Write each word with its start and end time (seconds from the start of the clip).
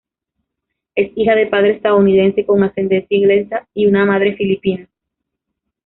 Es 0.95 1.11
hija 1.15 1.35
de 1.35 1.45
padre 1.45 1.73
estadounidense 1.73 2.43
con 2.43 2.63
ascendencia 2.63 3.15
inglesa 3.15 3.67
y 3.75 3.85
un 3.85 3.91
madre 4.07 4.35
filipina. 4.35 4.89